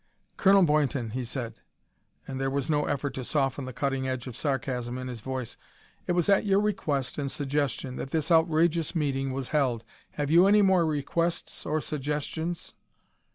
"Colonel 0.35 0.63
Boynton," 0.63 1.11
he 1.11 1.23
said, 1.23 1.59
and 2.27 2.41
there 2.41 2.49
was 2.49 2.71
no 2.71 2.85
effort 2.85 3.11
to 3.13 3.23
soften 3.23 3.65
the 3.65 3.71
cutting 3.71 4.07
edge 4.07 4.25
of 4.25 4.35
sarcasm 4.35 4.97
in 4.97 5.07
his 5.07 5.21
voice, 5.21 5.57
"it 6.07 6.13
was 6.13 6.27
at 6.27 6.43
your 6.43 6.59
request 6.59 7.19
and 7.19 7.29
suggestion 7.29 7.97
that 7.97 8.09
this 8.09 8.31
outrageous 8.31 8.95
meeting 8.95 9.31
was 9.31 9.49
held. 9.49 9.83
Have 10.13 10.31
you 10.31 10.47
any 10.47 10.63
more 10.63 10.87
requests 10.87 11.67
or 11.67 11.79
suggestions?" 11.79 12.73